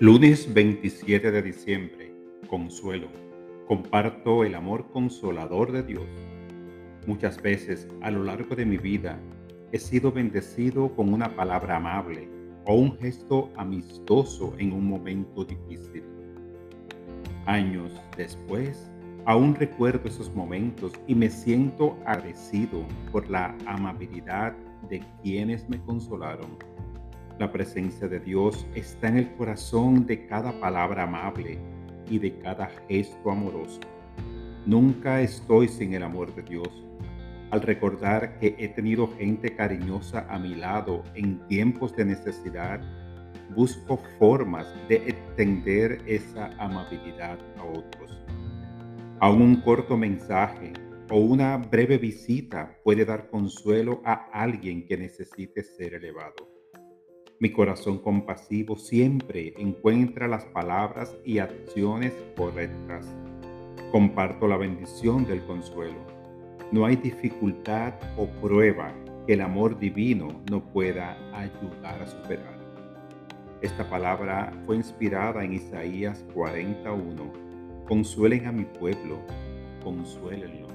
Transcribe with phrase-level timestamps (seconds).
[0.00, 2.14] Lunes 27 de diciembre.
[2.48, 3.08] Consuelo.
[3.66, 6.06] Comparto el amor consolador de Dios.
[7.08, 9.18] Muchas veces a lo largo de mi vida
[9.72, 12.28] he sido bendecido con una palabra amable
[12.64, 16.04] o un gesto amistoso en un momento difícil.
[17.46, 18.92] Años después,
[19.24, 24.54] aún recuerdo esos momentos y me siento agradecido por la amabilidad
[24.88, 26.56] de quienes me consolaron
[27.38, 31.58] la presencia de Dios está en el corazón de cada palabra amable
[32.10, 33.80] y de cada gesto amoroso.
[34.66, 36.84] Nunca estoy sin el amor de Dios.
[37.50, 42.80] Al recordar que he tenido gente cariñosa a mi lado en tiempos de necesidad,
[43.54, 48.20] busco formas de extender esa amabilidad a otros.
[49.20, 50.72] Aún un corto mensaje
[51.08, 56.57] o una breve visita puede dar consuelo a alguien que necesite ser elevado.
[57.40, 63.06] Mi corazón compasivo siempre encuentra las palabras y acciones correctas.
[63.92, 66.04] Comparto la bendición del consuelo.
[66.72, 68.92] No hay dificultad o prueba
[69.24, 72.58] que el amor divino no pueda ayudar a superar.
[73.62, 77.32] Esta palabra fue inspirada en Isaías 41.
[77.86, 79.20] Consuelen a mi pueblo,
[79.84, 80.66] consuélenlo.